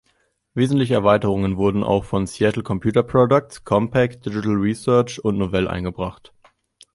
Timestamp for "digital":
4.23-4.55